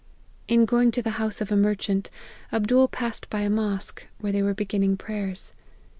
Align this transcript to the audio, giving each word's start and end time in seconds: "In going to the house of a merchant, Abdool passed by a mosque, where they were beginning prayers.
"In 0.47 0.65
going 0.65 0.89
to 0.93 1.03
the 1.03 1.19
house 1.21 1.41
of 1.41 1.51
a 1.51 1.55
merchant, 1.55 2.09
Abdool 2.51 2.87
passed 2.87 3.29
by 3.29 3.41
a 3.41 3.51
mosque, 3.51 4.07
where 4.19 4.31
they 4.31 4.41
were 4.41 4.55
beginning 4.55 4.97
prayers. 4.97 5.53